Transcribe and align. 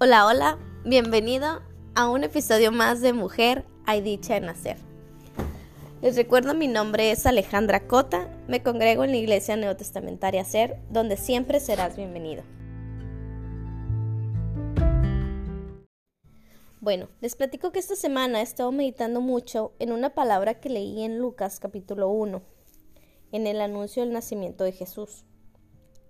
Hola, 0.00 0.26
hola, 0.26 0.58
bienvenido 0.84 1.60
a 1.96 2.08
un 2.08 2.22
episodio 2.22 2.70
más 2.70 3.00
de 3.00 3.12
Mujer 3.12 3.64
hay 3.84 4.00
dicha 4.00 4.36
en 4.36 4.46
nacer. 4.46 4.76
Les 6.02 6.14
recuerdo 6.14 6.54
mi 6.54 6.68
nombre 6.68 7.10
es 7.10 7.26
Alejandra 7.26 7.88
Cota, 7.88 8.28
me 8.46 8.62
congrego 8.62 9.02
en 9.02 9.10
la 9.10 9.16
Iglesia 9.16 9.56
Neotestamentaria 9.56 10.44
Ser, 10.44 10.78
donde 10.88 11.16
siempre 11.16 11.58
serás 11.58 11.96
bienvenido. 11.96 12.44
Bueno, 16.80 17.08
les 17.20 17.34
platico 17.34 17.72
que 17.72 17.80
esta 17.80 17.96
semana 17.96 18.38
he 18.38 18.44
estado 18.44 18.70
meditando 18.70 19.20
mucho 19.20 19.72
en 19.80 19.90
una 19.90 20.14
palabra 20.14 20.60
que 20.60 20.68
leí 20.68 21.02
en 21.02 21.18
Lucas 21.18 21.58
capítulo 21.58 22.08
1, 22.08 22.40
en 23.32 23.46
el 23.48 23.60
anuncio 23.60 24.04
del 24.04 24.12
nacimiento 24.12 24.62
de 24.62 24.70
Jesús, 24.70 25.24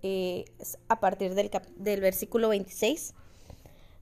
eh, 0.03 0.45
a 0.89 0.99
partir 0.99 1.33
del, 1.33 1.49
del 1.77 2.01
versículo 2.01 2.49
26 2.49 3.15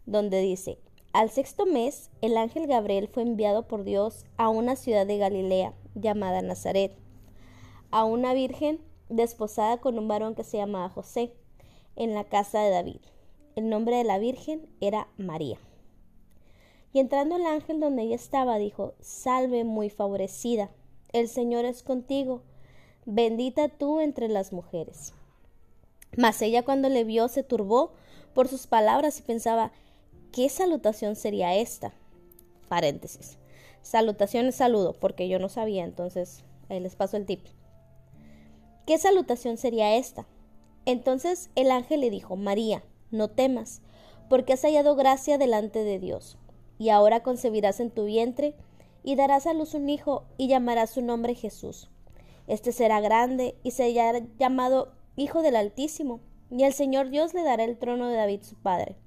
donde 0.08 0.42
dice, 0.42 0.80
al 1.14 1.30
sexto 1.30 1.66
mes, 1.66 2.10
el 2.22 2.38
ángel 2.38 2.66
Gabriel 2.66 3.08
fue 3.08 3.24
enviado 3.24 3.68
por 3.68 3.84
Dios 3.84 4.26
a 4.38 4.50
una 4.50 4.76
ciudad 4.76 5.06
de 5.06 5.18
Galilea 5.18 5.74
llamada 5.94 6.42
Nazaret, 6.42 6.96
a 7.92 8.04
una 8.06 8.34
virgen 8.34 8.80
desposada 9.10 9.78
con 9.78 10.00
un 10.00 10.08
varón 10.08 10.34
que 10.34 10.44
se 10.44 10.58
llamaba 10.58 10.90
José, 10.90 11.34
en 11.96 12.14
la 12.14 12.24
casa 12.24 12.62
de 12.62 12.70
David. 12.70 13.02
El 13.56 13.70
nombre 13.70 13.98
de 13.98 14.04
la 14.04 14.20
virgen 14.20 14.68
era 14.82 15.08
María. 15.18 15.58
Y 16.94 17.00
entrando 17.00 17.36
el 17.36 17.46
ángel 17.46 17.80
donde 17.80 18.04
ella 18.04 18.16
estaba, 18.16 18.58
dijo, 18.58 18.94
Salve 19.00 19.64
muy 19.64 19.90
favorecida, 19.90 20.70
el 21.12 21.28
Señor 21.28 21.66
es 21.66 21.84
contigo, 21.84 22.44
bendita 23.06 23.70
tú 23.70 24.00
entre 24.00 24.28
las 24.30 24.54
mujeres. 24.54 25.14
Mas 26.16 26.42
ella 26.42 26.64
cuando 26.64 26.90
le 26.90 27.04
vio 27.04 27.28
se 27.28 27.44
turbó 27.44 27.92
por 28.34 28.48
sus 28.48 28.68
palabras 28.68 29.20
y 29.20 29.24
pensaba, 29.24 29.72
¿Qué 30.32 30.50
salutación 30.50 31.16
sería 31.16 31.56
esta? 31.56 31.94
Paréntesis. 32.68 33.38
Salutación 33.82 34.46
es 34.48 34.56
saludo, 34.56 34.94
porque 34.94 35.30
yo 35.30 35.40
no 35.40 35.50
sabía, 35.50 35.84
entonces 35.84 36.44
les 36.70 36.96
paso 36.96 37.18
el 37.18 37.26
tip. 37.26 37.46
¿Qué 38.86 38.98
salutación 38.98 39.58
sería 39.58 39.96
esta? 39.96 40.28
Entonces 40.86 41.50
el 41.56 41.72
ángel 41.72 42.02
le 42.02 42.10
dijo, 42.10 42.36
María, 42.36 42.84
no 43.10 43.30
temas, 43.30 43.82
porque 44.30 44.54
has 44.54 44.62
hallado 44.62 44.96
gracia 44.96 45.38
delante 45.38 45.84
de 45.84 45.98
Dios, 45.98 46.38
y 46.78 46.90
ahora 46.90 47.24
concebirás 47.24 47.80
en 47.80 47.90
tu 47.90 48.06
vientre, 48.06 48.54
y 49.04 49.16
darás 49.16 49.48
a 49.48 49.54
luz 49.54 49.74
un 49.74 49.90
hijo, 49.90 50.26
y 50.38 50.50
llamarás 50.50 50.92
su 50.92 51.02
nombre 51.02 51.34
Jesús. 51.34 51.90
Este 52.46 52.74
será 52.74 53.00
grande, 53.00 53.56
y 53.64 53.72
será 53.72 54.20
llamado 54.38 54.92
Hijo 55.16 55.42
del 55.42 55.56
Altísimo, 55.56 56.20
y 56.52 56.64
el 56.64 56.74
Señor 56.74 57.10
Dios 57.10 57.34
le 57.34 57.44
dará 57.44 57.64
el 57.64 57.78
trono 57.78 58.08
de 58.08 58.16
David 58.16 58.44
su 58.44 58.56
padre 58.56 58.98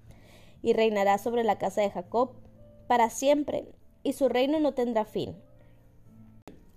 y 0.62 0.72
reinará 0.72 1.18
sobre 1.18 1.44
la 1.44 1.58
casa 1.58 1.80
de 1.80 1.90
Jacob 1.90 2.32
para 2.86 3.10
siempre, 3.10 3.68
y 4.02 4.14
su 4.14 4.28
reino 4.28 4.60
no 4.60 4.74
tendrá 4.74 5.04
fin. 5.04 5.36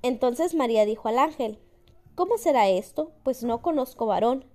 Entonces 0.02 0.53
María 0.53 0.86
dijo 0.86 1.08
al 1.08 1.17
ángel, 1.17 1.59
¿Cómo 2.16 2.38
será 2.38 2.70
esto? 2.70 3.12
Pues 3.23 3.44
no 3.44 3.64
conozco 3.64 4.06
varón. 4.06 4.45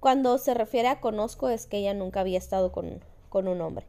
Cuando 0.00 0.36
se 0.38 0.52
refiere 0.52 0.88
a 0.88 1.00
conozco 1.00 1.48
es 1.48 1.66
que 1.66 1.78
ella 1.78 1.94
nunca 1.94 2.20
había 2.20 2.38
estado 2.38 2.72
con, 2.72 3.04
con 3.28 3.46
un 3.46 3.60
hombre. 3.60 3.86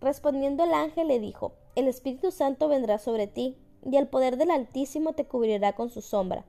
Respondiendo 0.00 0.64
el 0.64 0.72
ángel 0.72 1.08
le 1.08 1.20
dijo, 1.20 1.52
El 1.74 1.86
Espíritu 1.86 2.30
Santo 2.30 2.68
vendrá 2.68 2.98
sobre 2.98 3.26
ti, 3.26 3.58
y 3.84 3.96
el 3.96 4.08
poder 4.08 4.38
del 4.38 4.50
Altísimo 4.50 5.12
te 5.12 5.26
cubrirá 5.26 5.74
con 5.74 5.90
su 5.90 6.00
sombra, 6.00 6.44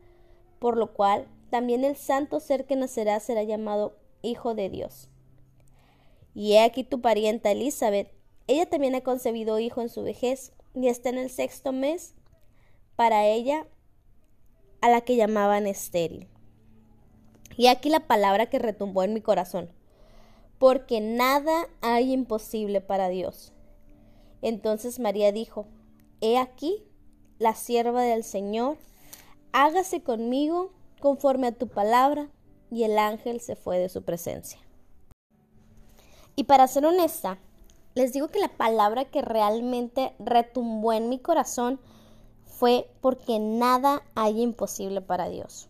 por 0.59 0.77
lo 0.77 0.93
cual 0.93 1.27
también 1.49 1.83
el 1.83 1.95
santo 1.95 2.39
ser 2.39 2.65
que 2.65 2.75
nacerá 2.75 3.19
será 3.19 3.43
llamado 3.43 3.95
Hijo 4.21 4.55
de 4.55 4.69
Dios. 4.69 5.09
Y 6.39 6.53
he 6.53 6.61
aquí 6.61 6.85
tu 6.85 7.01
parienta 7.01 7.51
Elizabeth. 7.51 8.13
Ella 8.47 8.65
también 8.65 8.95
ha 8.95 9.01
concebido 9.01 9.59
hijo 9.59 9.81
en 9.81 9.89
su 9.89 10.03
vejez 10.03 10.53
y 10.73 10.87
está 10.87 11.09
en 11.09 11.17
el 11.17 11.29
sexto 11.29 11.73
mes 11.73 12.15
para 12.95 13.27
ella 13.27 13.67
a 14.79 14.87
la 14.87 15.01
que 15.01 15.17
llamaban 15.17 15.67
estéril. 15.67 16.29
Y 17.57 17.67
aquí 17.67 17.89
la 17.89 18.07
palabra 18.07 18.45
que 18.45 18.57
retumbó 18.57 19.03
en 19.03 19.13
mi 19.13 19.19
corazón. 19.19 19.69
Porque 20.59 21.01
nada 21.01 21.67
hay 21.81 22.13
imposible 22.13 22.79
para 22.79 23.09
Dios. 23.09 23.51
Entonces 24.41 24.97
María 25.01 25.33
dijo, 25.33 25.67
He 26.21 26.37
aquí 26.37 26.85
la 27.37 27.53
sierva 27.53 28.03
del 28.03 28.23
Señor, 28.23 28.77
hágase 29.51 30.03
conmigo 30.03 30.71
conforme 31.01 31.47
a 31.47 31.51
tu 31.51 31.67
palabra. 31.67 32.29
Y 32.71 32.83
el 32.83 32.97
ángel 32.97 33.41
se 33.41 33.57
fue 33.57 33.77
de 33.77 33.89
su 33.89 34.03
presencia. 34.03 34.68
Y 36.35 36.45
para 36.45 36.67
ser 36.67 36.85
honesta, 36.85 37.37
les 37.95 38.13
digo 38.13 38.27
que 38.29 38.39
la 38.39 38.49
palabra 38.49 39.05
que 39.05 39.21
realmente 39.21 40.13
retumbó 40.19 40.93
en 40.93 41.09
mi 41.09 41.19
corazón 41.19 41.79
fue 42.45 42.89
porque 43.01 43.39
nada 43.39 44.03
hay 44.15 44.41
imposible 44.41 45.01
para 45.01 45.29
Dios. 45.29 45.69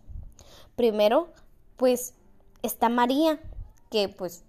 Primero, 0.76 1.28
pues 1.76 2.14
está 2.62 2.88
María, 2.88 3.40
que 3.90 4.08
pues 4.08 4.44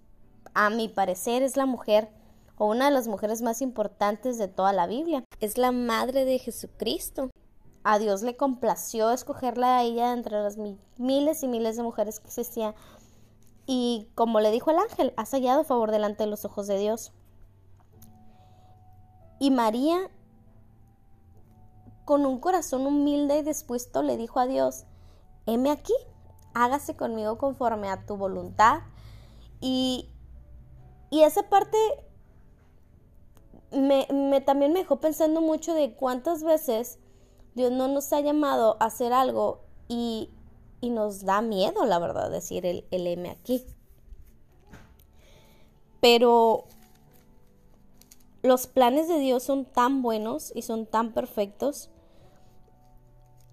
a 0.54 0.70
mi 0.70 0.88
parecer 0.88 1.42
es 1.42 1.56
la 1.56 1.66
mujer 1.66 2.08
o 2.56 2.66
una 2.66 2.86
de 2.86 2.90
las 2.90 3.08
mujeres 3.08 3.42
más 3.42 3.62
importantes 3.62 4.38
de 4.38 4.48
toda 4.48 4.72
la 4.72 4.86
Biblia. 4.86 5.24
Es 5.40 5.58
la 5.58 5.72
madre 5.72 6.24
de 6.24 6.38
Jesucristo. 6.38 7.30
A 7.84 7.98
Dios 7.98 8.22
le 8.22 8.36
complació 8.36 9.10
escogerla 9.10 9.78
a 9.78 9.82
ella 9.82 10.12
entre 10.12 10.40
las 10.40 10.56
miles 10.98 11.42
y 11.42 11.48
miles 11.48 11.76
de 11.76 11.82
mujeres 11.82 12.20
que 12.20 12.28
existían 12.28 12.74
y 13.66 14.08
como 14.14 14.40
le 14.40 14.50
dijo 14.50 14.70
el 14.70 14.78
ángel, 14.78 15.12
has 15.16 15.30
hallado 15.30 15.64
favor 15.64 15.90
delante 15.90 16.24
de 16.24 16.30
los 16.30 16.44
ojos 16.44 16.66
de 16.66 16.78
Dios. 16.78 17.12
Y 19.38 19.50
María, 19.50 20.10
con 22.04 22.26
un 22.26 22.38
corazón 22.38 22.86
humilde 22.86 23.38
y 23.38 23.42
dispuesto, 23.42 24.02
le 24.02 24.16
dijo 24.16 24.40
a 24.40 24.46
Dios, 24.46 24.84
heme 25.46 25.70
aquí, 25.70 25.94
hágase 26.54 26.96
conmigo 26.96 27.38
conforme 27.38 27.88
a 27.88 28.04
tu 28.06 28.16
voluntad. 28.16 28.80
Y, 29.60 30.08
y 31.10 31.22
esa 31.22 31.48
parte 31.48 31.76
me, 33.70 34.06
me, 34.12 34.40
también 34.40 34.72
me 34.72 34.80
dejó 34.80 35.00
pensando 35.00 35.40
mucho 35.40 35.74
de 35.74 35.94
cuántas 35.94 36.42
veces 36.42 36.98
Dios 37.54 37.70
no 37.72 37.88
nos 37.88 38.12
ha 38.12 38.20
llamado 38.20 38.76
a 38.80 38.86
hacer 38.86 39.12
algo 39.12 39.60
y 39.88 40.30
y 40.82 40.90
nos 40.90 41.24
da 41.24 41.40
miedo, 41.40 41.86
la 41.86 42.00
verdad, 42.00 42.28
decir 42.28 42.66
el, 42.66 42.84
M 42.90 43.30
aquí. 43.30 43.64
Pero 46.00 46.64
los 48.42 48.66
planes 48.66 49.06
de 49.06 49.20
Dios 49.20 49.44
son 49.44 49.64
tan 49.64 50.02
buenos 50.02 50.52
y 50.56 50.62
son 50.62 50.86
tan 50.86 51.12
perfectos. 51.12 51.88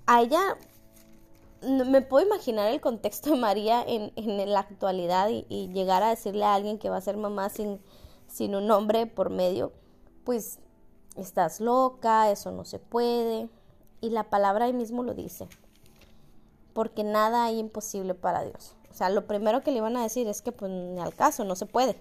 A 0.07 0.23
ella 0.23 0.57
me 1.62 2.01
puedo 2.01 2.25
imaginar 2.25 2.72
el 2.72 2.81
contexto 2.81 3.29
de 3.29 3.35
María 3.35 3.84
en, 3.85 4.11
en 4.16 4.51
la 4.51 4.61
actualidad 4.61 5.29
y, 5.29 5.46
y, 5.50 5.67
llegar 5.67 6.01
a 6.01 6.09
decirle 6.09 6.46
a 6.46 6.56
alguien 6.56 6.79
que 6.79 6.90
va 6.90 6.97
a 6.97 7.01
ser 7.01 7.16
mamá 7.16 7.50
sin, 7.50 7.79
sin 8.25 8.56
un 8.56 8.66
nombre 8.66 9.06
por 9.06 9.29
medio, 9.29 9.72
pues 10.23 10.57
estás 11.16 11.59
loca, 11.59 12.31
eso 12.31 12.51
no 12.51 12.66
se 12.66 12.79
puede. 12.79 13.50
Y 14.01 14.09
la 14.09 14.31
palabra 14.31 14.66
ahí 14.66 14.73
mismo 14.73 15.03
lo 15.03 15.13
dice 15.13 15.47
porque 16.74 17.03
nada 17.03 17.46
hay 17.46 17.59
imposible 17.59 18.13
para 18.13 18.44
Dios. 18.44 18.75
O 18.90 18.94
sea, 18.94 19.09
lo 19.09 19.28
primero 19.28 19.62
que 19.62 19.72
le 19.72 19.78
iban 19.78 19.97
a 19.97 20.03
decir 20.03 20.28
es 20.28 20.41
que 20.41 20.52
pues 20.52 20.72
ni 20.72 21.00
al 21.00 21.13
caso, 21.13 21.44
no 21.44 21.56
se 21.56 21.66
puede. 21.66 21.96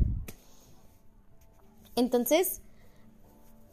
Entonces, 1.97 2.61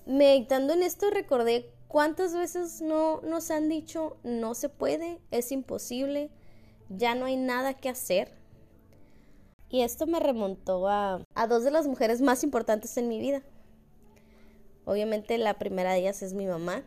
meditando 0.05 0.73
en 0.73 0.83
esto 0.83 1.09
recordé 1.09 1.71
cuántas 1.87 2.33
veces 2.33 2.81
no 2.81 3.21
nos 3.21 3.51
han 3.51 3.69
dicho 3.69 4.17
no 4.23 4.53
se 4.53 4.69
puede, 4.69 5.19
es 5.31 5.51
imposible, 5.51 6.29
ya 6.89 7.15
no 7.15 7.25
hay 7.25 7.37
nada 7.37 7.73
que 7.73 7.89
hacer. 7.89 8.31
Y 9.69 9.81
esto 9.81 10.07
me 10.07 10.19
remontó 10.19 10.87
a, 10.87 11.21
a 11.33 11.47
dos 11.47 11.63
de 11.63 11.71
las 11.71 11.87
mujeres 11.87 12.21
más 12.21 12.43
importantes 12.43 12.97
en 12.97 13.07
mi 13.07 13.19
vida. 13.19 13.43
Obviamente 14.85 15.37
la 15.37 15.55
primera 15.55 15.93
de 15.93 15.99
ellas 15.99 16.21
es 16.21 16.33
mi 16.33 16.45
mamá. 16.45 16.83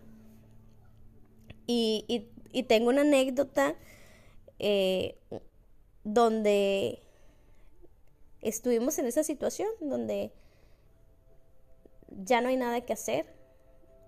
Y, 1.66 2.04
y, 2.08 2.28
y 2.52 2.62
tengo 2.62 2.88
una 2.88 3.02
anécdota 3.02 3.74
eh, 4.58 5.18
donde 6.04 7.02
estuvimos 8.40 8.98
en 8.98 9.06
esa 9.06 9.24
situación, 9.24 9.68
donde 9.80 10.32
ya 12.08 12.40
no 12.40 12.48
hay 12.48 12.56
nada 12.56 12.80
que 12.80 12.92
hacer, 12.92 13.26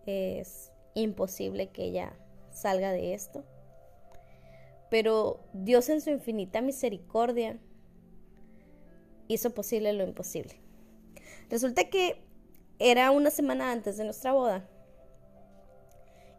es 0.06 0.72
imposible 0.94 1.70
que 1.70 1.84
ella 1.84 2.16
salga 2.52 2.92
de 2.92 3.14
esto. 3.14 3.44
Pero 4.90 5.40
Dios 5.52 5.88
en 5.88 6.00
su 6.00 6.10
infinita 6.10 6.60
misericordia 6.62 7.58
hizo 9.28 9.50
posible 9.54 9.92
lo 9.92 10.02
imposible. 10.02 10.56
Resulta 11.48 11.88
que 11.88 12.20
era 12.78 13.10
una 13.10 13.30
semana 13.30 13.70
antes 13.70 13.96
de 13.96 14.04
nuestra 14.04 14.32
boda 14.32 14.68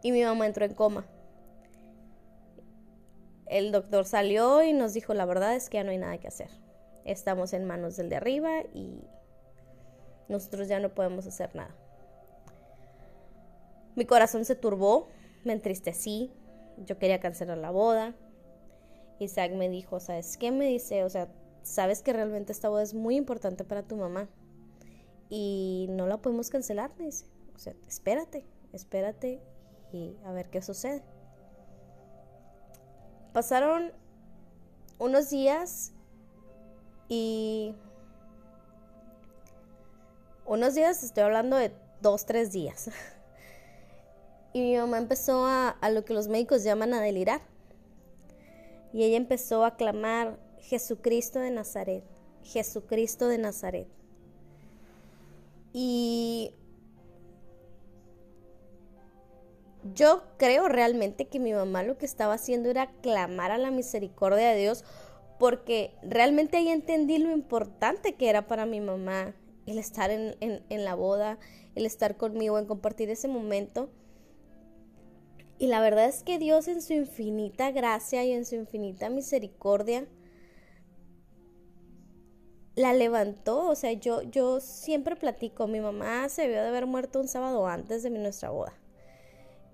y 0.03 0.11
mi 0.11 0.23
mamá 0.23 0.47
entró 0.47 0.65
en 0.65 0.73
coma 0.73 1.05
el 3.51 3.73
doctor 3.73 4.05
salió 4.05 4.63
y 4.63 4.71
nos 4.71 4.93
dijo, 4.93 5.13
la 5.13 5.25
verdad 5.25 5.55
es 5.55 5.69
que 5.69 5.77
ya 5.77 5.83
no 5.83 5.91
hay 5.91 5.97
nada 5.97 6.17
que 6.17 6.27
hacer. 6.29 6.49
Estamos 7.03 7.51
en 7.51 7.65
manos 7.65 7.97
del 7.97 8.07
de 8.07 8.15
arriba 8.15 8.61
y 8.73 9.01
nosotros 10.29 10.69
ya 10.69 10.79
no 10.79 10.95
podemos 10.95 11.27
hacer 11.27 11.53
nada. 11.53 11.75
Mi 13.95 14.05
corazón 14.05 14.45
se 14.45 14.55
turbó, 14.55 15.09
me 15.43 15.51
entristecí, 15.51 16.31
yo 16.77 16.97
quería 16.97 17.19
cancelar 17.19 17.57
la 17.57 17.71
boda. 17.71 18.15
Isaac 19.19 19.51
me 19.51 19.67
dijo, 19.67 19.99
¿sabes 19.99 20.37
qué? 20.37 20.51
Me 20.51 20.67
dice, 20.67 21.03
o 21.03 21.09
sea, 21.09 21.27
sabes 21.61 22.01
que 22.01 22.13
realmente 22.13 22.53
esta 22.53 22.69
boda 22.69 22.83
es 22.83 22.93
muy 22.93 23.17
importante 23.17 23.65
para 23.65 23.83
tu 23.83 23.97
mamá 23.97 24.29
y 25.29 25.87
no 25.89 26.07
la 26.07 26.21
podemos 26.21 26.49
cancelar, 26.49 26.91
me 26.97 27.07
dice. 27.07 27.25
O 27.53 27.59
sea, 27.59 27.73
espérate, 27.85 28.45
espérate 28.71 29.41
y 29.91 30.15
a 30.23 30.31
ver 30.31 30.49
qué 30.49 30.61
sucede. 30.61 31.03
Pasaron 33.33 33.91
unos 34.99 35.29
días 35.29 35.93
y 37.07 37.73
unos 40.45 40.75
días, 40.75 41.03
estoy 41.03 41.23
hablando 41.23 41.55
de 41.55 41.71
dos, 42.01 42.25
tres 42.25 42.51
días. 42.51 42.89
Y 44.53 44.59
mi 44.59 44.75
mamá 44.75 44.97
empezó 44.97 45.45
a, 45.45 45.69
a 45.69 45.89
lo 45.89 46.03
que 46.03 46.13
los 46.13 46.27
médicos 46.27 46.65
llaman 46.65 46.93
a 46.93 46.99
delirar. 46.99 47.39
Y 48.91 49.03
ella 49.03 49.15
empezó 49.15 49.63
a 49.63 49.77
clamar, 49.77 50.37
Jesucristo 50.59 51.39
de 51.39 51.51
Nazaret, 51.51 52.03
Jesucristo 52.43 53.29
de 53.29 53.37
Nazaret. 53.37 53.87
Y 55.71 56.53
yo 59.93 60.23
creo 60.37 60.67
realmente 60.67 61.27
que 61.27 61.39
mi 61.39 61.53
mamá 61.53 61.83
lo 61.83 61.97
que 61.97 62.05
estaba 62.05 62.33
haciendo 62.33 62.69
era 62.69 62.91
clamar 63.01 63.51
a 63.51 63.57
la 63.57 63.71
misericordia 63.71 64.49
de 64.49 64.59
Dios 64.59 64.83
porque 65.39 65.95
realmente 66.03 66.57
ahí 66.57 66.69
entendí 66.69 67.17
lo 67.17 67.31
importante 67.31 68.13
que 68.13 68.29
era 68.29 68.45
para 68.45 68.65
mi 68.65 68.79
mamá 68.79 69.33
el 69.65 69.77
estar 69.79 70.11
en, 70.11 70.35
la 70.69 70.95
boda, 70.95 71.39
el 71.75 71.85
estar 71.85 72.17
conmigo, 72.17 72.59
en 72.59 72.65
compartir 72.65 73.09
ese 73.09 73.27
momento. 73.27 73.89
Y 75.57 75.67
la 75.67 75.81
verdad 75.81 76.05
es 76.05 76.23
que 76.23 76.39
Dios 76.39 76.67
en 76.67 76.81
su 76.81 76.93
infinita 76.93 77.71
gracia 77.71 78.23
y 78.23 78.31
en 78.33 78.45
su 78.45 78.55
infinita 78.55 79.09
misericordia 79.09 80.07
la 82.75 82.93
levantó. 82.93 83.67
O 83.69 83.75
sea, 83.75 83.93
yo, 83.93 84.23
yo 84.23 84.59
siempre 84.59 85.15
platico, 85.15 85.67
mi 85.67 85.79
mamá 85.79 86.27
se 86.29 86.43
debió 86.43 86.61
de 86.61 86.69
haber 86.69 86.87
muerto 86.87 87.19
un 87.19 87.27
sábado 87.27 87.67
antes 87.67 88.03
de 88.03 88.09
nuestra 88.09 88.49
boda. 88.49 88.80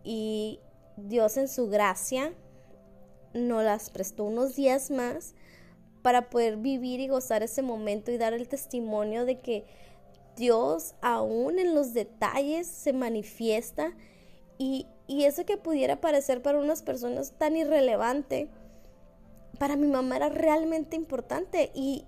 Y 0.09 0.61
Dios 0.95 1.35
en 1.35 1.49
su 1.49 1.67
gracia 1.67 2.33
nos 3.33 3.61
las 3.61 3.89
prestó 3.89 4.23
unos 4.23 4.55
días 4.55 4.89
más 4.89 5.35
para 6.01 6.29
poder 6.29 6.55
vivir 6.55 7.01
y 7.01 7.09
gozar 7.09 7.43
ese 7.43 7.61
momento 7.61 8.09
y 8.09 8.17
dar 8.17 8.31
el 8.31 8.47
testimonio 8.47 9.25
de 9.25 9.41
que 9.41 9.65
Dios 10.37 10.95
aún 11.01 11.59
en 11.59 11.75
los 11.75 11.93
detalles 11.93 12.67
se 12.67 12.93
manifiesta 12.93 13.97
y, 14.57 14.87
eso 15.09 15.45
que 15.45 15.57
pudiera 15.57 15.99
parecer 15.99 16.41
para 16.41 16.57
unas 16.57 16.83
personas 16.83 17.33
tan 17.37 17.57
irrelevante, 17.57 18.47
para 19.59 19.75
mi 19.75 19.87
mamá 19.87 20.15
era 20.15 20.29
realmente 20.29 20.95
importante 20.95 21.69
y, 21.73 22.05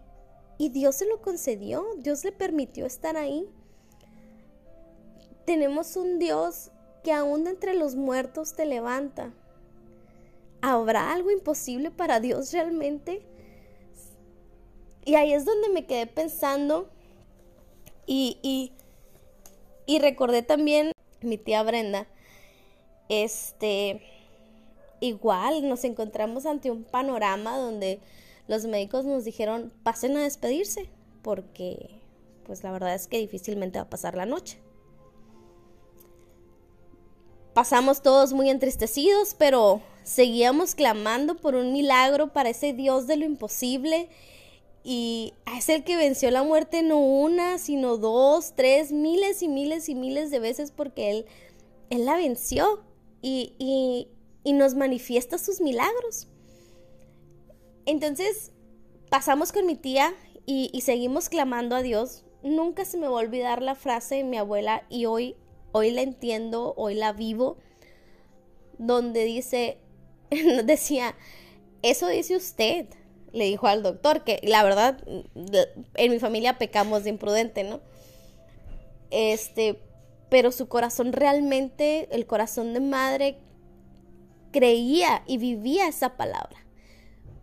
y 0.57 0.69
Dios 0.69 0.95
se 0.95 1.05
lo 1.05 1.21
concedió, 1.21 1.85
Dios 1.97 2.23
le 2.23 2.31
permitió 2.31 2.85
estar 2.85 3.17
ahí. 3.17 3.45
Tenemos 5.45 5.97
un 5.97 6.17
Dios 6.17 6.71
que 7.03 7.13
aún 7.13 7.47
entre 7.47 7.73
los 7.73 7.95
muertos 7.95 8.53
te 8.53 8.65
levanta. 8.65 9.33
¿Habrá 10.61 11.13
algo 11.13 11.31
imposible 11.31 11.91
para 11.91 12.19
Dios 12.19 12.51
realmente? 12.51 13.25
Y 15.05 15.15
ahí 15.15 15.33
es 15.33 15.45
donde 15.45 15.69
me 15.69 15.85
quedé 15.85 16.05
pensando 16.07 16.89
y, 18.05 18.37
y, 18.41 18.73
y 19.85 19.99
recordé 19.99 20.41
también 20.41 20.91
mi 21.21 21.37
tía 21.37 21.63
Brenda, 21.63 22.07
este, 23.07 24.01
igual 24.99 25.67
nos 25.67 25.83
encontramos 25.83 26.45
ante 26.45 26.71
un 26.71 26.83
panorama 26.83 27.57
donde 27.57 27.99
los 28.47 28.65
médicos 28.65 29.05
nos 29.05 29.25
dijeron 29.25 29.71
pasen 29.83 30.17
a 30.17 30.23
despedirse 30.23 30.89
porque 31.21 31.99
pues 32.45 32.63
la 32.63 32.71
verdad 32.71 32.95
es 32.95 33.07
que 33.07 33.19
difícilmente 33.19 33.79
va 33.79 33.83
a 33.83 33.89
pasar 33.89 34.15
la 34.15 34.25
noche. 34.25 34.59
Pasamos 37.59 38.01
todos 38.01 38.31
muy 38.31 38.49
entristecidos, 38.49 39.35
pero 39.37 39.81
seguíamos 40.03 40.75
clamando 40.75 41.35
por 41.35 41.55
un 41.55 41.73
milagro 41.73 42.31
para 42.31 42.51
ese 42.51 42.71
Dios 42.71 43.05
de 43.05 43.17
lo 43.17 43.25
imposible 43.25 44.07
y 44.81 45.33
es 45.57 45.67
el 45.67 45.83
que 45.83 45.97
venció 45.97 46.31
la 46.31 46.41
muerte 46.41 46.83
no 46.83 46.99
una, 46.99 47.57
sino 47.57 47.97
dos, 47.97 48.53
tres, 48.55 48.93
miles 48.93 49.43
y 49.43 49.49
miles 49.49 49.89
y 49.89 49.95
miles 49.95 50.31
de 50.31 50.39
veces 50.39 50.71
porque 50.71 51.11
Él, 51.11 51.25
él 51.89 52.05
la 52.05 52.15
venció 52.15 52.81
y, 53.21 54.07
nos 54.45 54.75
manifiesta 54.75 55.37
sus 55.37 55.59
milagros. 55.59 56.29
Entonces, 57.85 58.53
pasamos 59.09 59.51
con 59.51 59.65
mi 59.65 59.75
tía 59.75 60.13
y, 60.45 60.79
seguimos 60.79 61.27
clamando 61.27 61.75
a 61.75 61.81
Dios. 61.81 62.23
Nunca 62.41 62.85
se 62.85 62.97
me 62.97 63.09
va 63.09 63.17
a 63.17 63.23
olvidar 63.23 63.61
la 63.61 63.75
frase 63.75 64.15
de 64.15 64.23
mi 64.23 64.37
abuela 64.37 64.85
y 64.89 65.07
hoy, 65.07 65.35
hoy 65.71 65.91
la 65.91 66.01
entiendo, 66.01 66.73
hoy 66.77 66.95
la 66.95 67.13
vivo, 67.13 67.57
donde 68.77 69.23
dice, 69.25 69.77
decía, 70.63 71.15
eso 71.81 72.07
dice 72.07 72.35
usted, 72.35 72.87
le 73.31 73.45
dijo 73.45 73.67
al 73.67 73.83
doctor, 73.83 74.23
que 74.23 74.39
la 74.43 74.63
verdad, 74.63 75.03
en 75.95 76.11
mi 76.11 76.19
familia 76.19 76.57
pecamos 76.57 77.03
de 77.03 77.11
imprudente, 77.11 77.63
¿no? 77.63 77.81
Este, 79.11 79.81
pero 80.29 80.51
su 80.51 80.67
corazón 80.67 81.13
realmente, 81.13 82.07
el 82.11 82.25
corazón 82.25 82.73
de 82.73 82.79
madre, 82.79 83.37
creía 84.51 85.23
y 85.27 85.37
vivía 85.37 85.87
esa 85.87 86.17
palabra. 86.17 86.65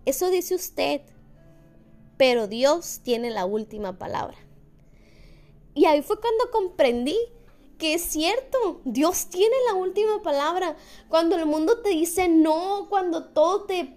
Eso 0.05 0.31
dice 0.31 0.55
usted, 0.55 1.03
pero 2.17 2.47
Dios 2.47 3.01
tiene 3.03 3.31
la 3.31 3.45
última 3.45 3.99
palabra. 3.99 4.39
Y 5.75 5.85
ahí 5.85 6.03
fue 6.03 6.21
cuando 6.21 6.51
comprendí 6.51 7.19
que 7.79 7.95
es 7.95 8.03
cierto, 8.03 8.81
Dios 8.85 9.27
tiene 9.27 9.55
la 9.69 9.75
última 9.75 10.23
palabra. 10.23 10.77
Cuando 11.09 11.37
el 11.37 11.47
mundo 11.47 11.81
te 11.83 11.91
dice 11.91 12.29
no, 12.29 12.87
cuando 12.89 13.25
te, 13.67 13.97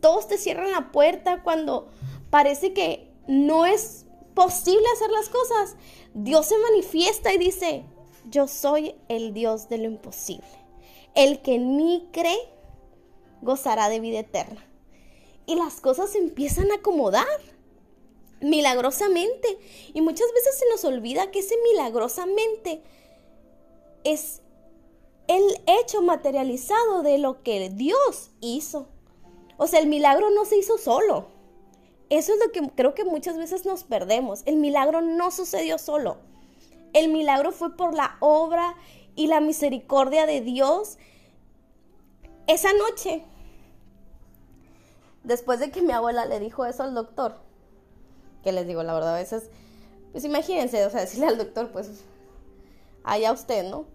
todos 0.00 0.28
te 0.28 0.38
cierran 0.38 0.72
la 0.72 0.90
puerta, 0.90 1.42
cuando 1.42 1.88
parece 2.30 2.72
que 2.72 3.12
no 3.26 3.66
es 3.66 4.06
posible 4.34 4.84
hacer 4.94 5.10
las 5.10 5.28
cosas, 5.28 5.76
Dios 6.12 6.46
se 6.46 6.58
manifiesta 6.58 7.32
y 7.32 7.38
dice, 7.38 7.84
yo 8.30 8.48
soy 8.48 8.94
el 9.08 9.32
Dios 9.32 9.68
de 9.68 9.78
lo 9.78 9.84
imposible. 9.84 10.46
El 11.14 11.40
que 11.42 11.58
mí 11.58 12.08
cree 12.12 12.38
gozará 13.42 13.88
de 13.88 14.00
vida 14.00 14.20
eterna. 14.20 14.66
Y 15.46 15.56
las 15.56 15.80
cosas 15.80 16.10
se 16.10 16.18
empiezan 16.18 16.70
a 16.72 16.76
acomodar 16.76 17.26
milagrosamente. 18.40 19.58
Y 19.92 20.00
muchas 20.00 20.26
veces 20.32 20.58
se 20.58 20.68
nos 20.70 20.84
olvida 20.84 21.30
que 21.30 21.40
ese 21.40 21.54
milagrosamente 21.72 22.82
es 24.04 24.42
el 25.26 25.42
hecho 25.66 26.02
materializado 26.02 27.02
de 27.02 27.18
lo 27.18 27.42
que 27.42 27.70
Dios 27.70 28.30
hizo. 28.40 28.88
O 29.56 29.66
sea, 29.66 29.80
el 29.80 29.88
milagro 29.88 30.30
no 30.30 30.44
se 30.44 30.58
hizo 30.58 30.78
solo. 30.78 31.28
Eso 32.10 32.32
es 32.34 32.38
lo 32.44 32.52
que 32.52 32.70
creo 32.74 32.94
que 32.94 33.04
muchas 33.04 33.36
veces 33.36 33.64
nos 33.64 33.84
perdemos. 33.84 34.42
El 34.46 34.56
milagro 34.56 35.00
no 35.00 35.30
sucedió 35.30 35.78
solo. 35.78 36.18
El 36.92 37.08
milagro 37.08 37.50
fue 37.50 37.76
por 37.76 37.94
la 37.94 38.16
obra 38.20 38.76
y 39.16 39.26
la 39.26 39.40
misericordia 39.40 40.26
de 40.26 40.40
Dios. 40.40 40.98
Esa 42.46 42.72
noche, 42.74 43.24
después 45.22 45.60
de 45.60 45.70
que 45.70 45.82
mi 45.82 45.92
abuela 45.92 46.26
le 46.26 46.38
dijo 46.40 46.66
eso 46.66 46.82
al 46.82 46.94
doctor, 46.94 47.38
que 48.42 48.52
les 48.52 48.66
digo, 48.66 48.82
la 48.82 48.92
verdad, 48.92 49.14
a 49.14 49.18
veces, 49.18 49.50
pues 50.12 50.24
imagínense, 50.24 50.84
o 50.84 50.90
sea, 50.90 51.00
decirle 51.00 51.26
al 51.26 51.38
doctor, 51.38 51.70
pues, 51.72 52.04
allá 53.04 53.32
usted, 53.32 53.70
¿no? 53.70 53.86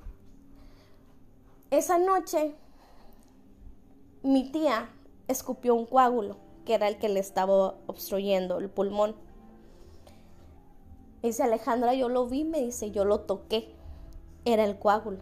Esa 1.71 1.97
noche, 1.97 2.55
mi 4.23 4.51
tía 4.51 4.89
escupió 5.27 5.75
un 5.75 5.85
coágulo, 5.85 6.37
que 6.65 6.73
era 6.75 6.87
el 6.87 6.97
que 6.97 7.09
le 7.09 7.19
estaba 7.19 7.75
obstruyendo 7.87 8.59
el 8.59 8.69
pulmón. 8.69 9.15
Dice 11.21 11.43
Alejandra, 11.43 11.93
yo 11.93 12.07
lo 12.09 12.27
vi, 12.27 12.45
me 12.45 12.61
dice, 12.61 12.91
yo 12.91 13.03
lo 13.03 13.21
toqué. 13.21 13.73
Era 14.45 14.63
el 14.63 14.79
coágulo. 14.79 15.19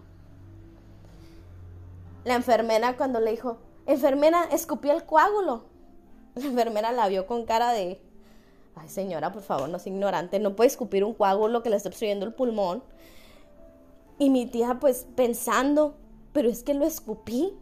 La 2.24 2.36
enfermera 2.36 2.98
cuando 2.98 3.20
le 3.20 3.32
dijo, 3.32 3.58
enfermera, 3.86 4.44
escupí 4.52 4.90
el 4.90 5.06
coágulo. 5.06 5.64
La 6.36 6.46
enfermera 6.46 6.92
la 6.92 7.08
vio 7.08 7.26
con 7.26 7.46
cara 7.46 7.72
de, 7.72 8.00
ay 8.76 8.90
señora, 8.90 9.32
por 9.32 9.42
favor, 9.42 9.70
no 9.70 9.78
es 9.78 9.88
ignorante, 9.88 10.40
no 10.40 10.56
puede 10.56 10.68
escupir 10.68 11.04
un 11.04 11.14
coágulo 11.14 11.64
que 11.64 11.70
le 11.70 11.78
está 11.78 11.90
obstruyendo 11.90 12.26
el 12.26 12.34
pulmón. 12.34 12.84
Y 14.20 14.30
mi 14.30 14.46
tía 14.46 14.78
pues 14.80 15.06
pensando, 15.16 15.96
pero 16.34 16.50
es 16.50 16.64
que 16.64 16.74
lo 16.74 16.86
escupí. 16.86 17.54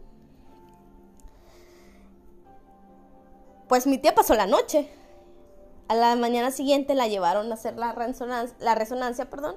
Pues 3.68 3.86
mi 3.86 3.98
tía 3.98 4.14
pasó 4.14 4.34
la 4.34 4.46
noche 4.46 4.88
A 5.88 5.96
la 5.96 6.14
mañana 6.14 6.52
siguiente 6.52 6.94
la 6.94 7.08
llevaron 7.08 7.50
a 7.50 7.54
hacer 7.54 7.76
la 7.76 7.92
resonancia, 7.92 8.56
la 8.60 8.74
resonancia 8.76 9.28
perdón, 9.28 9.56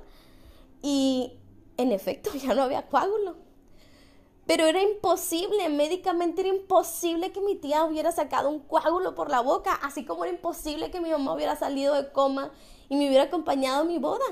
y 0.82 1.40
en 1.78 1.92
efecto 1.92 2.32
ya 2.36 2.54
no 2.54 2.64
había 2.64 2.88
coágulo. 2.88 3.36
Pero 4.46 4.66
era 4.66 4.82
imposible, 4.82 5.70
médicamente 5.70 6.42
era 6.42 6.50
imposible 6.50 7.32
que 7.32 7.40
mi 7.40 7.56
tía 7.56 7.84
hubiera 7.86 8.12
sacado 8.12 8.50
un 8.50 8.60
coágulo 8.62 9.14
por 9.14 9.30
la 9.30 9.42
boca, 9.42 9.74
así 9.84 10.06
como 10.06 10.26
era 10.26 10.34
imposible 10.34 10.90
que 10.90 11.00
mi 11.00 11.12
mamá 11.12 11.36
hubiera 11.36 11.56
salido 11.56 11.94
de 11.94 12.12
coma 12.12 12.52
y 12.90 12.96
me 12.96 13.08
hubiera 13.08 13.26
acompañado 13.26 13.82
a 13.82 13.86
mi 13.86 14.00
boda. 14.00 14.26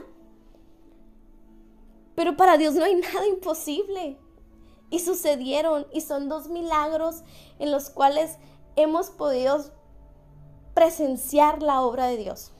Pero 2.17 2.35
para 2.35 2.57
Dios 2.57 2.73
no 2.73 2.83
hay 2.83 2.95
nada 2.95 3.27
imposible. 3.27 4.17
Y 4.89 4.99
sucedieron, 5.01 5.85
y 5.93 6.01
son 6.01 6.29
dos 6.29 6.47
milagros 6.47 7.21
en 7.59 7.69
los 7.69 7.91
cuales 7.91 8.37
hemos 8.75 9.11
podido 9.11 9.63
presenciar 10.73 11.61
la 11.61 11.81
obra 11.81 12.07
de 12.07 12.17
Dios. 12.17 12.53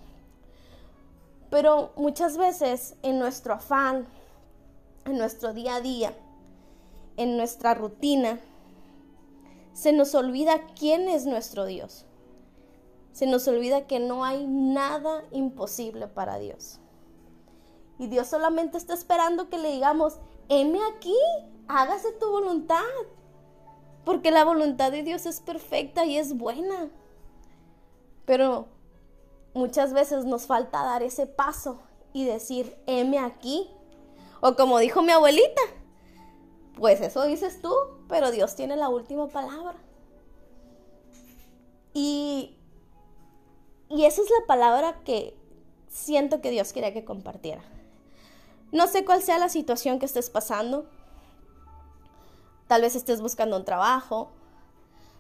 Pero 1.50 1.92
muchas 1.96 2.38
veces 2.38 2.98
en 3.02 3.18
nuestro 3.18 3.56
afán, 3.56 4.06
en 5.06 5.18
nuestro 5.18 5.56
día 5.56 5.78
a 5.78 5.82
día, 5.82 6.14
en 7.16 7.36
nuestra 7.36 7.74
rutina, 7.74 8.40
se 9.74 9.92
nos 9.92 10.14
olvida 10.14 10.68
quién 10.78 11.10
es 11.10 11.26
nuestro 11.26 11.66
Dios. 11.66 12.06
Se 13.12 13.26
nos 13.26 13.48
olvida 13.48 13.88
que 13.88 14.00
no 14.00 14.24
hay 14.24 14.46
nada 14.46 15.24
imposible 15.32 16.08
para 16.08 16.38
Dios. 16.38 16.80
Y 18.00 18.08
Dios 18.08 18.27
solamente 18.27 18.77
está 18.77 18.94
esperando 18.94 19.50
que 19.50 19.58
le 19.58 19.72
digamos, 19.72 20.20
heme 20.50 20.80
aquí, 20.96 21.16
hágase 21.68 22.12
tu 22.13 22.30
voluntad. 22.30 22.84
Porque 24.06 24.32
la 24.32 24.46
voluntad 24.46 24.92
de 24.92 25.04
Dios 25.04 25.25
es 25.25 25.42
perfecta 25.42 26.06
y 26.06 26.18
es 26.18 26.38
buena. 26.38 26.89
Pero 28.25 28.68
muchas 29.54 29.94
veces 29.94 30.25
nos 30.25 30.46
falta 30.46 30.84
dar 30.84 31.04
ese 31.04 31.25
paso 31.25 31.80
y 32.13 32.25
decir, 32.25 32.77
heme 32.86 33.20
aquí. 33.20 33.70
O 34.39 34.56
como 34.56 34.80
dijo 34.80 35.01
mi 35.01 35.12
abuelita, 35.12 35.62
pues 36.75 37.01
eso 37.01 37.24
dices 37.24 37.62
tú, 37.62 37.74
pero 38.08 38.32
Dios 38.32 38.56
tiene 38.56 38.75
la 38.75 38.89
última 38.89 39.27
palabra. 39.27 39.75
Y, 41.94 42.56
y 43.89 44.06
esa 44.06 44.22
es 44.22 44.30
la 44.30 44.46
palabra 44.46 45.01
que 45.04 45.36
siento 45.89 46.42
que 46.42 46.51
Dios 46.51 46.72
quería 46.72 46.94
que 46.94 47.04
compartiera. 47.04 47.63
No 48.77 48.86
sé 48.86 49.03
cuál 49.03 49.24
sea 49.24 49.39
la 49.39 49.50
situación 49.50 49.98
que 49.98 50.05
estés 50.05 50.29
pasando. 50.29 50.86
Tal 52.67 52.84
vez 52.84 52.96
estés 52.96 53.22
buscando 53.22 53.57
un 53.57 53.65
trabajo. 53.65 54.29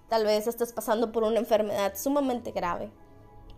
Tal 0.09 0.25
vez 0.25 0.45
estés 0.45 0.71
pasando 0.73 1.11
por 1.11 1.23
una 1.23 1.39
enfermedad 1.39 1.95
sumamente 1.95 2.51
grave 2.51 2.91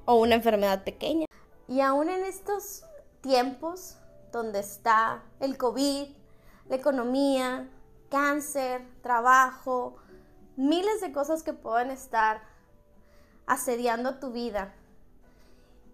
o 0.06 0.16
una 0.16 0.36
enfermedad 0.36 0.86
pequeña. 0.86 1.26
Y 1.68 1.82
aún 1.82 2.08
en 2.08 2.24
estos 2.24 2.86
tiempos 3.20 3.98
donde 4.32 4.60
está 4.60 5.22
el 5.42 5.58
COVID, 5.58 6.08
la 6.70 6.76
economía, 6.78 7.70
cáncer, 8.10 8.88
trabajo, 9.02 9.98
miles 10.56 11.02
de 11.02 11.12
cosas 11.12 11.44
que 11.44 11.52
pueden 11.52 11.92
estar 11.92 12.42
asediando 13.48 14.18
tu 14.20 14.32
vida, 14.32 14.74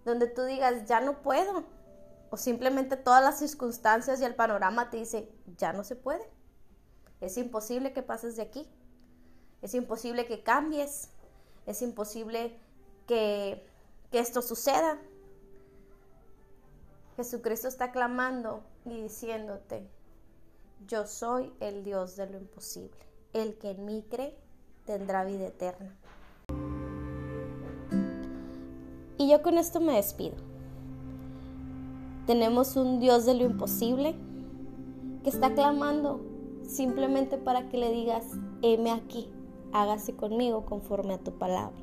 donde 0.05 0.27
tú 0.27 0.43
digas, 0.43 0.85
ya 0.85 1.01
no 1.01 1.23
puedo, 1.23 1.63
o 2.29 2.37
simplemente 2.37 2.97
todas 2.97 3.23
las 3.23 3.39
circunstancias 3.39 4.21
y 4.21 4.25
el 4.25 4.35
panorama 4.35 4.89
te 4.89 4.97
dice, 4.97 5.31
ya 5.57 5.73
no 5.73 5.83
se 5.83 5.95
puede, 5.95 6.27
es 7.21 7.37
imposible 7.37 7.93
que 7.93 8.03
pases 8.03 8.35
de 8.35 8.43
aquí, 8.43 8.67
es 9.61 9.73
imposible 9.73 10.25
que 10.25 10.43
cambies, 10.43 11.09
es 11.65 11.81
imposible 11.81 12.59
que, 13.07 13.65
que 14.11 14.19
esto 14.19 14.41
suceda. 14.41 14.99
Jesucristo 17.15 17.67
está 17.67 17.91
clamando 17.91 18.63
y 18.83 19.01
diciéndote, 19.01 19.89
yo 20.87 21.07
soy 21.07 21.51
el 21.59 21.83
Dios 21.83 22.15
de 22.15 22.27
lo 22.27 22.37
imposible. 22.37 22.99
El 23.33 23.57
que 23.57 23.71
en 23.71 23.85
mí 23.85 24.05
cree 24.09 24.37
tendrá 24.85 25.23
vida 25.23 25.47
eterna. 25.47 25.95
Y 29.17 29.29
yo 29.29 29.41
con 29.41 29.57
esto 29.57 29.79
me 29.79 29.95
despido. 29.95 30.35
Tenemos 32.25 32.75
un 32.75 32.99
Dios 32.99 33.25
de 33.25 33.35
lo 33.35 33.43
imposible 33.45 34.15
que 35.23 35.29
está 35.29 35.53
clamando 35.53 36.21
simplemente 36.63 37.37
para 37.37 37.69
que 37.69 37.77
le 37.77 37.91
digas, 37.91 38.25
heme 38.61 38.91
aquí, 38.91 39.27
hágase 39.71 40.15
conmigo 40.15 40.65
conforme 40.65 41.13
a 41.15 41.19
tu 41.19 41.31
palabra, 41.31 41.77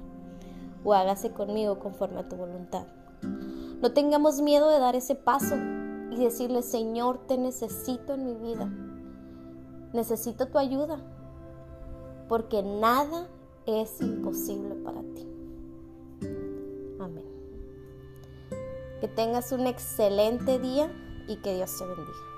o 0.85 0.93
hágase 0.95 1.33
conmigo 1.33 1.79
conforme 1.79 2.21
a 2.21 2.29
tu 2.29 2.37
voluntad. 2.37 2.87
No 3.81 3.93
tengamos 3.93 4.41
miedo 4.43 4.69
de 4.69 4.79
dar 4.79 4.97
ese 4.97 5.15
paso 5.15 5.57
y 6.11 6.17
decirle, 6.17 6.63
Señor, 6.63 7.19
te 7.27 7.39
necesito 7.39 8.15
en 8.15 8.27
mi 8.27 8.35
vida 8.35 8.71
necesito 9.93 10.49
tu 10.49 10.59
ayuda, 10.59 10.99
porque 12.29 12.63
nada 12.63 13.29
es 13.67 14.01
imposible 14.01 14.75
para 14.77 15.03
ti. 15.03 15.27
Amén. 16.99 17.32
Que 19.03 19.09
tengas 19.09 19.51
un 19.51 19.67
excelente 19.67 20.61
día 20.61 20.89
y 21.27 21.39
que 21.39 21.57
Dios 21.57 21.77
te 21.77 21.85
bendiga. 21.85 22.32